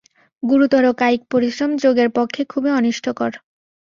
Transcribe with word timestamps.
গুরুতর 0.43 0.83
কায়িক 0.93 1.21
পরিশ্রম 1.31 1.71
যোগের 1.83 2.09
পক্ষে 2.17 2.41
খুবই 2.51 2.71
অনিষ্টকর। 2.71 3.31